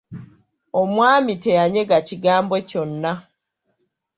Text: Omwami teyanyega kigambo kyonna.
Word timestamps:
Omwami 0.81 1.33
teyanyega 1.43 1.97
kigambo 2.07 2.55
kyonna. 2.69 3.13